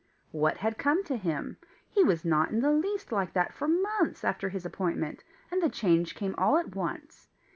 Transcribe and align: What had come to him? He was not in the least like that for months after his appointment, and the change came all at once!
What 0.31 0.57
had 0.57 0.79
come 0.79 1.03
to 1.03 1.15
him? 1.15 1.57
He 1.87 2.03
was 2.03 2.25
not 2.25 2.49
in 2.49 2.61
the 2.61 2.71
least 2.71 3.11
like 3.11 3.33
that 3.33 3.53
for 3.53 3.67
months 3.67 4.23
after 4.23 4.49
his 4.49 4.65
appointment, 4.65 5.23
and 5.51 5.61
the 5.61 5.69
change 5.69 6.15
came 6.15 6.33
all 6.39 6.57
at 6.57 6.75
once! 6.75 7.29